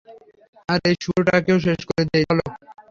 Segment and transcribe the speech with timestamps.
[0.69, 2.43] আর এই শুয়োরটাকেও শেষ করে দেই চলো!